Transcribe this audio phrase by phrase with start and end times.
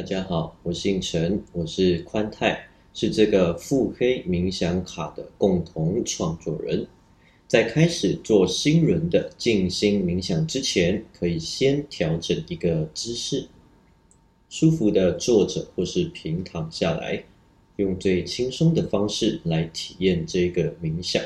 [0.00, 6.86] 大家好，我姓陈，我是宽泰，是这个腹黑冥想卡的共同创作人。
[7.46, 13.46] 在开始做新人的静心冥想之前，可以先调整一个姿势，
[14.48, 17.22] 舒服的坐着或是平躺下来，
[17.76, 21.22] 用最轻松的方式来体验这个冥想。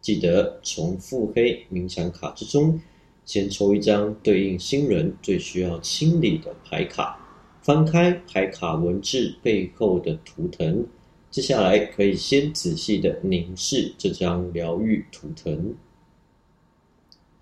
[0.00, 2.80] 记得从腹黑冥想卡之中，
[3.24, 7.21] 先抽一张对应新人最需要清理的牌卡。
[7.62, 10.84] 翻开牌卡文字背后的图腾，
[11.30, 15.76] 接下来可以先仔细的凝视这张疗愈图腾。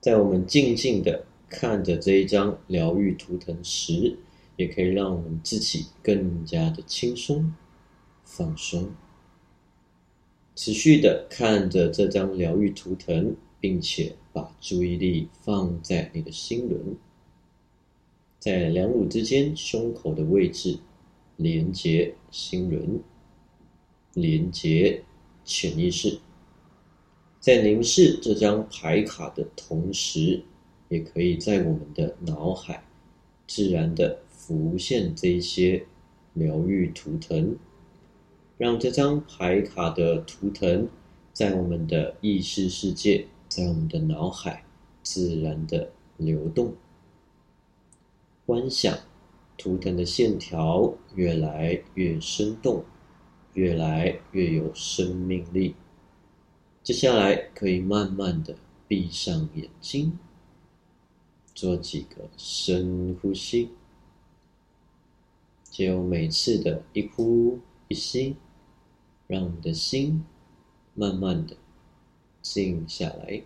[0.00, 4.16] 在我们静静的看着这一张疗愈图腾时，
[4.56, 7.52] 也可以让我们自己更加的轻松、
[8.24, 8.90] 放松。
[10.54, 16.96] 持续的看着这张疗愈图腾，并且把注意力放在你的心轮。
[18.38, 20.78] 在两乳之间，胸口的位置，
[21.36, 23.00] 连接心轮，
[24.14, 25.02] 连接
[25.44, 26.20] 潜意识。
[27.40, 30.42] 在凝视这张牌卡的同时，
[30.88, 32.84] 也可以在我们的脑海
[33.46, 35.86] 自然的浮现这些
[36.34, 37.56] 疗愈图腾，
[38.58, 40.88] 让这张牌卡的图腾
[41.32, 44.64] 在我们的意识世界，在我们的脑海
[45.02, 46.74] 自然的流动。
[48.46, 48.96] 观想
[49.58, 52.84] 图腾的线条越来越生动，
[53.54, 55.74] 越来越有生命力。
[56.84, 58.54] 接下来可以慢慢的
[58.86, 60.16] 闭上眼睛，
[61.52, 63.70] 做几个深呼吸。
[65.64, 67.58] 借由每次的一呼
[67.88, 68.36] 一吸，
[69.26, 70.24] 让我们的心
[70.94, 71.56] 慢慢的
[72.40, 73.42] 静下来，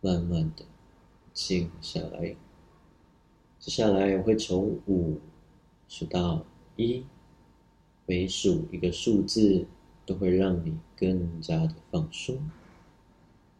[0.00, 0.64] 慢慢的
[1.34, 2.34] 静下来。
[3.64, 5.18] 接下来我会从五
[5.88, 6.44] 数到
[6.76, 7.02] 一，
[8.04, 9.66] 每数一个数字
[10.04, 12.38] 都会让你更加的放松、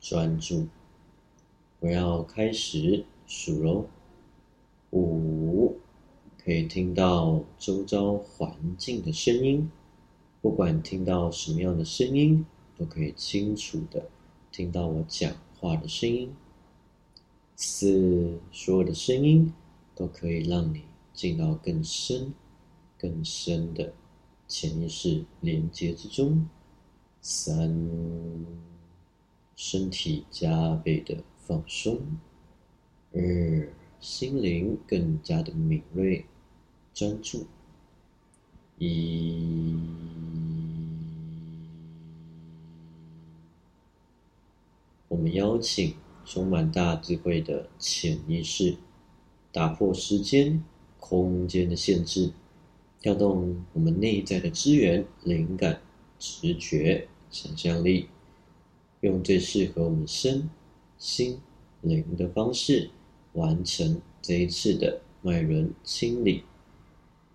[0.00, 0.68] 专注。
[1.80, 3.86] 我要开始数喽，
[4.92, 5.76] 五，
[6.44, 9.68] 可以听到周遭环境的声音，
[10.40, 14.08] 不管听到什么样的声音，都可以清楚的
[14.52, 16.32] 听到我讲话的声音。
[17.56, 19.52] 四，所有的声音。
[19.98, 22.32] 都可以让你进到更深、
[22.96, 23.92] 更深的
[24.46, 26.48] 潜意识连接之中。
[27.20, 27.68] 三，
[29.56, 31.98] 身体加倍的放松。
[33.12, 36.26] 二，心灵更加的敏锐、
[36.94, 37.48] 专注。
[38.78, 39.76] 一，
[45.08, 48.76] 我们邀请充满大智慧的潜意识。
[49.50, 50.62] 打破时间、
[50.98, 52.32] 空间的限制，
[53.00, 55.80] 调动我们内在的资源、灵感、
[56.18, 58.08] 直觉、想象力，
[59.00, 60.50] 用最适合我们身
[60.98, 61.40] 心
[61.80, 62.90] 灵的方式，
[63.32, 66.44] 完成这一次的脉轮清理、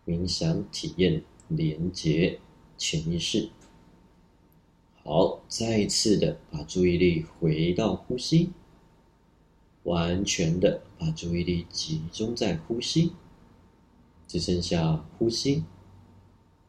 [0.05, 2.39] 冥想体验、连接
[2.77, 3.49] 潜意识。
[5.03, 8.51] 好，再一次的把注意力回到呼吸。
[9.83, 13.11] 完全的把注意力集中在呼吸，
[14.25, 15.65] 只剩下呼吸，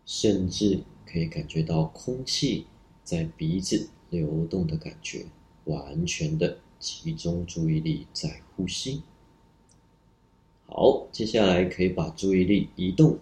[0.04, 2.66] 甚至可以感觉到空气
[3.04, 5.26] 在鼻子流动的感觉。
[5.66, 9.04] 完全的集中注意力在呼吸。
[10.66, 13.20] 好，接下来可以把注意力移动，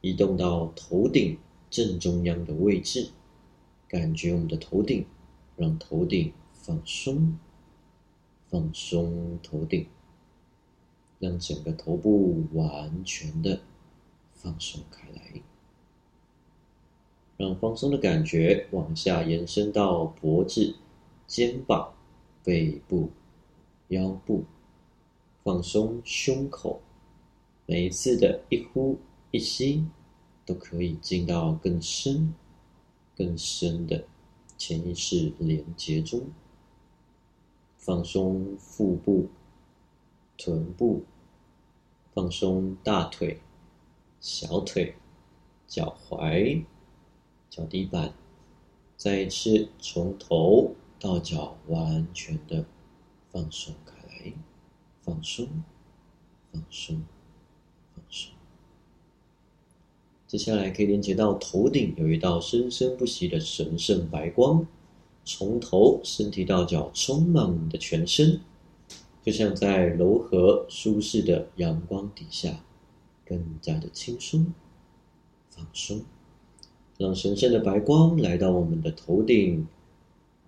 [0.00, 1.38] 移动到头顶
[1.70, 3.10] 正中央的位置，
[3.86, 5.06] 感觉我们的头顶，
[5.56, 7.38] 让头顶放松。
[8.48, 9.86] 放松头顶，
[11.18, 13.60] 让整个头部完全的
[14.34, 15.42] 放松开来，
[17.36, 20.76] 让放松的感觉往下延伸到脖子、
[21.26, 21.92] 肩膀、
[22.44, 23.10] 背部、
[23.88, 24.44] 腰部，
[25.42, 26.80] 放松胸口。
[27.66, 28.98] 每一次的一呼
[29.30, 29.84] 一吸，
[30.46, 32.32] 都可以进到更深、
[33.16, 34.04] 更深的
[34.56, 36.22] 潜意识连接中。
[37.76, 39.28] 放松腹部、
[40.36, 41.02] 臀部，
[42.18, 43.38] 放松大腿、
[44.20, 44.96] 小腿、
[45.68, 46.64] 脚踝、
[47.48, 48.12] 脚底板，
[48.96, 52.64] 再一次从头到脚完全的
[53.30, 54.32] 放松开来，
[55.00, 55.46] 放松、
[56.50, 57.02] 放松、
[57.94, 58.32] 放松。
[60.26, 64.66] 接下来可以连接到头顶，有一道生生不息的神圣白光。
[65.24, 68.40] 从头身体到脚，充满你的全身，
[69.22, 72.60] 就像在柔和舒适的阳光底下，
[73.26, 74.54] 更加的轻松、
[75.50, 76.02] 放松，
[76.96, 79.66] 让神圣的白光来到我们的头顶、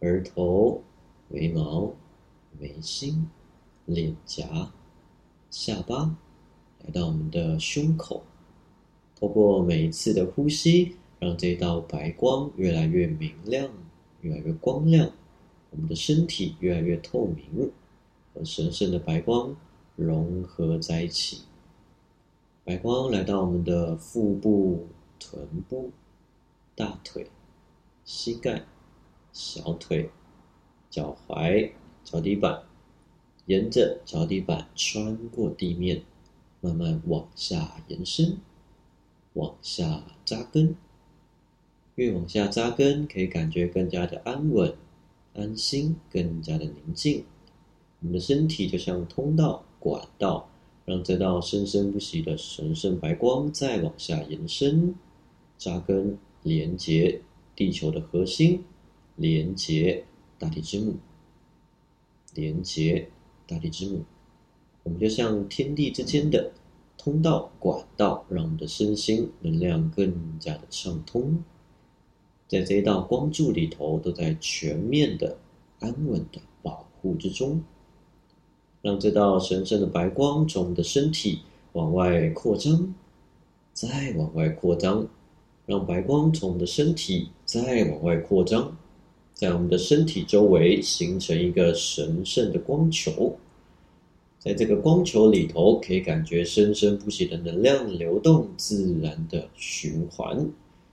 [0.00, 0.82] 额头、
[1.28, 1.93] 眉毛、
[2.58, 3.28] 眉心、
[3.84, 4.72] 脸颊、
[5.50, 6.17] 下巴，
[6.84, 8.22] 来到我们的胸口。
[9.19, 13.69] 透过每一次的呼吸，让这道白光越来越明亮、
[14.22, 15.11] 越来越光亮，
[15.70, 17.70] 我们的身体越来越透明，
[18.32, 19.56] 和神圣的白光
[19.97, 21.43] 融合在一起。
[22.65, 24.87] 白光来到我们的腹部、
[25.19, 25.91] 臀部、
[26.75, 27.31] 大腿、
[28.05, 28.65] 膝盖、
[29.32, 30.11] 小腿、
[30.88, 31.73] 脚踝、
[32.05, 32.62] 脚底板，
[33.47, 36.03] 沿着脚底板穿过地面，
[36.61, 38.38] 慢慢往下延伸，
[39.32, 40.77] 往下扎根。
[41.97, 44.75] 越往下扎根，可以感觉更加的安稳、
[45.35, 47.25] 安心，更加的宁静。
[48.00, 50.49] 我们的身体就像通道、管道。
[50.87, 54.93] 让这道生生不息的神圣白光再往下延伸、
[55.56, 57.20] 扎根、连接
[57.55, 58.64] 地球的核心，
[59.14, 60.05] 连接
[60.37, 60.97] 大地之母，
[62.35, 63.08] 连接
[63.47, 64.03] 大地之母。
[64.82, 66.50] 我们就像天地之间的
[66.99, 71.44] 通道、管道，让我们的身心能量更加的畅通。
[72.49, 75.38] 在这一道光柱里头，都在全面的、
[75.79, 77.62] 安稳的保护之中。
[78.82, 81.41] 让这道神圣的白光从我们的身体
[81.73, 82.94] 往外扩张，
[83.73, 85.06] 再往外扩张，
[85.67, 88.77] 让白光从我们的身体再往外扩张，
[89.35, 93.37] 在我们的身体周围形成一个神圣的光球。
[94.38, 100.49] 在这个光球里头，可以感觉生生不息的能量流动，自然的循环，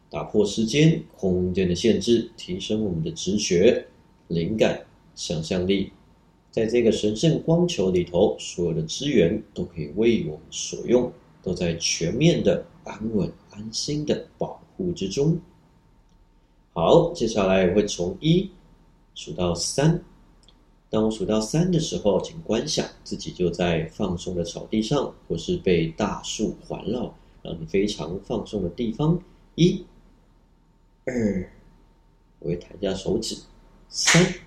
[0.10, 3.86] 打破时间、空间的限制，提升我们的直觉、
[4.28, 4.86] 灵感、
[5.16, 5.94] 想象力。
[6.58, 11.14] 在这个神圣光球里头，所有的资源都可以为我们所用，
[11.44, 15.40] 都在全面的安稳、安心的保护之中。
[16.74, 18.50] 好，接下来我会从一
[19.14, 20.04] 数到三。
[20.90, 27.14] 当我数到三的时候，请观想自己就在放松的草地上，或是被大树环绕，
[27.44, 29.22] 让你非常放松的地方。
[29.54, 29.86] 一、
[31.06, 31.52] 二，
[32.40, 33.38] 我会弹一下手指。
[33.90, 34.47] 三。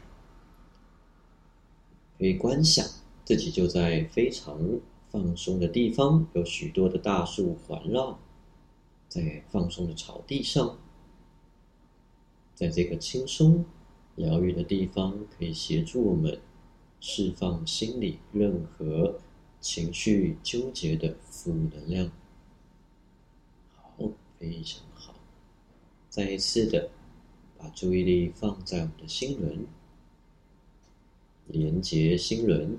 [2.20, 2.86] 可以观想
[3.24, 4.60] 自己就在非常
[5.10, 8.18] 放松的地方，有许多的大树环绕，
[9.08, 10.76] 在放松的草地上，
[12.54, 13.64] 在这个轻松
[14.16, 16.38] 疗愈的地方，可以协助我们
[17.00, 19.18] 释放心里任何
[19.58, 22.12] 情绪纠结的负能量。
[23.78, 23.94] 好，
[24.38, 25.14] 非常好。
[26.10, 26.90] 再一次的
[27.56, 29.66] 把注意力放在我们的心轮。
[31.52, 32.78] 连接心轮，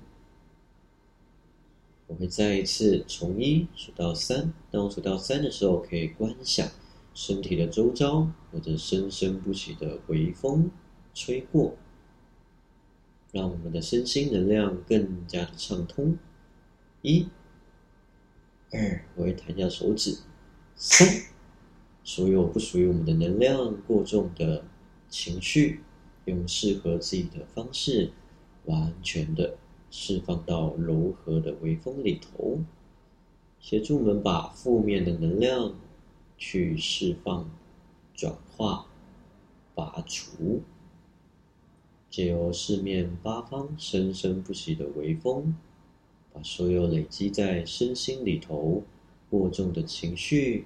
[2.08, 4.54] 我会再一次从一数到三。
[4.72, 6.68] 当我数到三的时候，可以观想
[7.14, 10.72] 身体的周遭有着生生不息的微风
[11.14, 11.76] 吹过，
[13.32, 16.18] 让我们的身心能量更加的畅通。
[17.02, 17.28] 一、
[18.72, 20.20] 二，我会弹一下手指。
[20.76, 21.08] 三，
[22.04, 24.64] 所有不属于我们的能量过重的
[25.10, 25.82] 情绪，
[26.26, 28.12] 用适合自己的方式。
[28.66, 29.58] 完全的
[29.90, 32.60] 释放到柔和的微风里头，
[33.60, 35.74] 协助我们把负面的能量
[36.38, 37.50] 去释放、
[38.14, 38.86] 转化、
[39.76, 40.62] 拔除，
[42.10, 45.56] 借由四面八方生生不息的微风，
[46.32, 48.84] 把所有累积在身心里头
[49.30, 50.66] 过重的情绪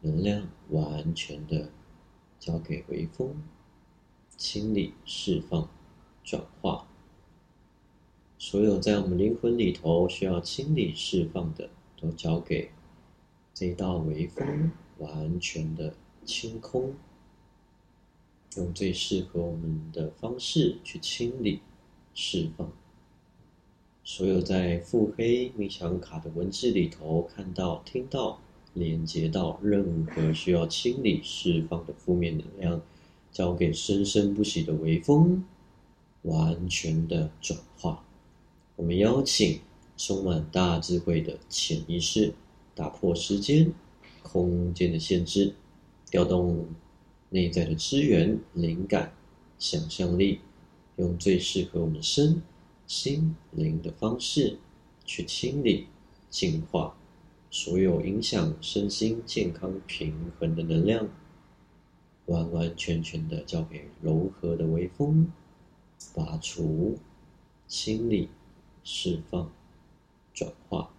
[0.00, 1.70] 能量，完全的
[2.38, 3.34] 交给微风，
[4.36, 5.68] 清理、释放、
[6.22, 6.86] 转化。
[8.42, 11.68] 所有在我们灵魂里头需要清理释放的，
[12.00, 12.70] 都交给
[13.52, 15.92] 这道微风，完全的
[16.24, 16.94] 清空，
[18.56, 21.60] 用最适合我们的方式去清理
[22.14, 22.72] 释放。
[24.04, 28.40] 所有在腹黑冥想卡的文字里头看到、听到、
[28.72, 32.80] 连接到任何需要清理释放的负面能量，
[33.30, 35.44] 交给生生不息的微风，
[36.22, 38.02] 完全的转化。
[38.80, 39.60] 我们邀请
[39.98, 42.32] 充满大智慧的潜意识，
[42.74, 43.70] 打破时间、
[44.22, 45.52] 空间的限制，
[46.10, 46.66] 调动
[47.28, 49.12] 内在的资源、灵感、
[49.58, 50.40] 想象力，
[50.96, 52.40] 用最适合我们身
[52.86, 54.56] 心灵的方式
[55.04, 55.86] 去清理、
[56.30, 56.96] 净化
[57.50, 61.06] 所有影响身心健康平衡的能量，
[62.24, 65.30] 完完全全的交给柔和的微风，
[66.14, 66.96] 拔除、
[67.68, 68.30] 清理。
[68.82, 69.50] 释放、
[70.32, 70.90] 转化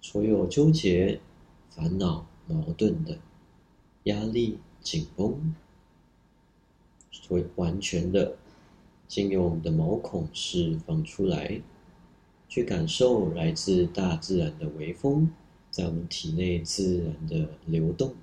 [0.00, 1.20] 所有纠结、
[1.68, 3.18] 烦恼、矛盾的
[4.04, 5.54] 压力、紧绷，
[7.28, 8.36] 会完全的
[9.06, 11.60] 经由我们的毛孔释放出来，
[12.48, 15.30] 去感受来自大自然的微风
[15.70, 18.14] 在我们体内自然的流动。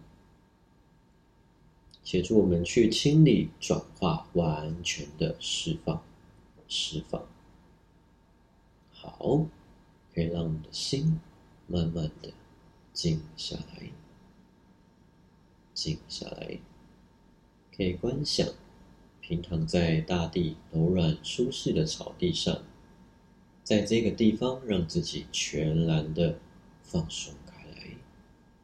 [2.04, 6.02] 协助我们去清理、转化、完全的释放、
[6.68, 7.22] 释放。
[9.08, 9.48] 好，
[10.14, 11.20] 可以让我们的心
[11.66, 12.34] 慢慢的
[12.92, 13.90] 静下来，
[15.74, 16.60] 静下来。
[17.76, 18.48] 可以观想，
[19.22, 22.64] 平躺在大地柔软舒适的草地上，
[23.64, 26.40] 在这个地方让自己全然的
[26.82, 27.96] 放松开来，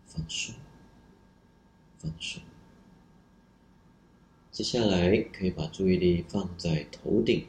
[0.05, 0.55] 放松，
[1.99, 2.41] 放松。
[4.49, 7.47] 接下来可以把注意力放在头顶，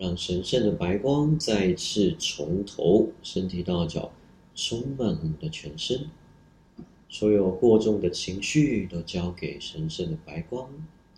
[0.00, 4.10] 让神圣的白光再次从头身体到脚
[4.54, 6.08] 充满我们的全身，
[7.06, 10.70] 所有过重的情绪都交给神圣的白光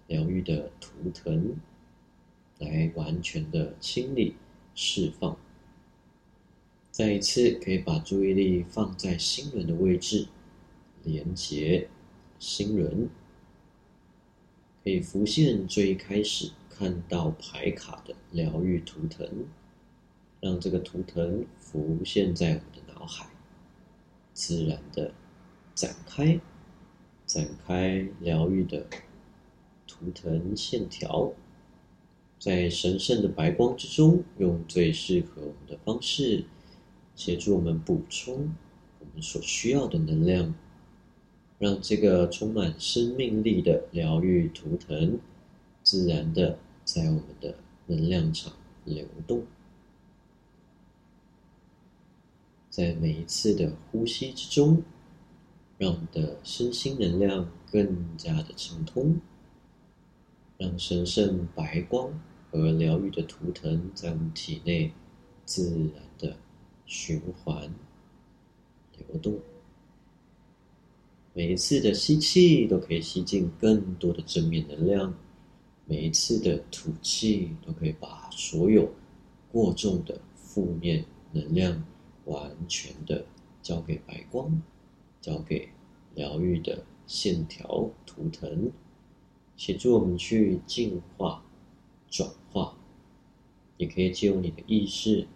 [0.09, 1.55] 疗愈的图腾
[2.59, 4.35] 来完全的清理
[4.75, 5.37] 释放。
[6.91, 10.27] 再一次可以把注意力放在心轮的位置，
[11.05, 11.89] 连接
[12.41, 13.09] 心轮。
[14.83, 16.51] 可以浮现最开始
[16.83, 19.25] 看到牌卡的疗愈图腾，
[20.41, 23.25] 让这个图腾浮现在我的脑海，
[24.33, 25.13] 自然的
[25.77, 26.41] 展开，
[27.25, 28.85] 展开疗愈的
[29.87, 31.33] 图腾线条，
[32.41, 36.45] 在神圣的白光之中，用最适合我们的方式，
[37.15, 38.53] 协助我们补充
[38.99, 40.53] 我们所需要的能量。
[41.61, 45.21] 让这个充满生命力的疗愈图腾，
[45.85, 48.53] 自然的在我们的能量场
[48.85, 49.45] 流动，
[52.69, 54.83] 在每一次的呼吸之中，
[55.79, 59.21] 让我们的身心能量更加的畅通，
[60.59, 62.21] 让神圣白光
[62.51, 64.93] 和疗愈的图腾在我们体内
[65.45, 66.37] 自然的
[66.87, 67.73] 循环
[68.99, 69.39] 流动。
[71.35, 75.15] 每一次的吸气都可以吸进更多的正面能量，
[75.93, 78.91] 每一次的吐气都可以把所有
[79.53, 81.85] 过重的负面能量
[82.25, 83.23] 完全的
[83.61, 84.63] 交给白光，
[85.21, 85.69] 交给
[86.15, 88.73] 疗愈的线条图腾，
[89.55, 91.45] 协助我们去净化、
[92.09, 92.75] 转化。
[93.77, 95.29] 也可以借用你的意识，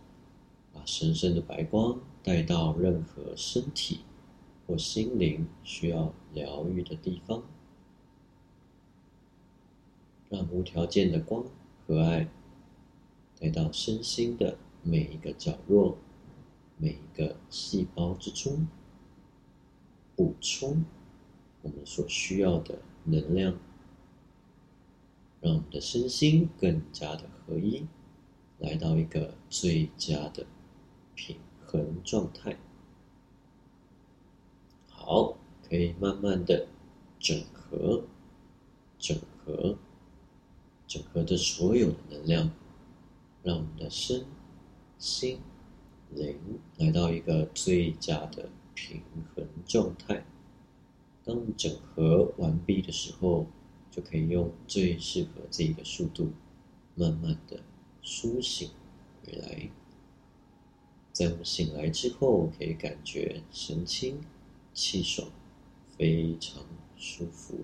[0.73, 4.01] 把神圣的白光带到任何身体。
[4.67, 7.43] 或心灵需要疗愈的地方，
[10.28, 11.45] 让无条件的光
[11.87, 12.28] 和爱
[13.38, 15.99] 带到身心的每一个角落、
[16.78, 18.66] 每一个细胞之中，
[20.14, 20.85] 补充
[21.62, 23.59] 我们所需要的能量，
[25.40, 27.87] 让我们的身心更加的合一，
[28.59, 30.47] 来到一个最佳的
[31.14, 32.56] 平衡状态。
[34.88, 35.37] 好，
[35.68, 36.66] 可以慢慢的
[37.18, 38.04] 整合、
[38.99, 39.76] 整合、
[40.87, 42.50] 整合的所有的能量，
[43.43, 44.25] 让我们的身
[44.99, 45.40] 心
[46.11, 46.38] 灵
[46.78, 49.02] 来到一个最佳的平
[49.35, 50.25] 衡状态。
[51.25, 53.47] 当整合完毕的时候，
[53.90, 56.33] 就可以用最适合自己的速度，
[56.95, 57.61] 慢慢的
[58.02, 58.71] 苏醒
[59.25, 59.71] 回来。
[61.12, 64.21] 在我们醒来之后，可以感觉神清。
[64.78, 65.26] 气爽，
[65.97, 66.62] 非常
[66.99, 67.59] 舒服。